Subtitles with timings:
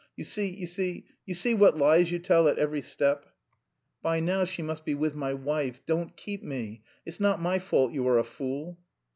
[0.15, 3.23] You see, you see, you see what lies you tell at every step."
[4.01, 5.83] "By now, she must be with my wife...
[5.85, 6.81] don't keep me...
[7.05, 8.79] it's not my fault you are a fool."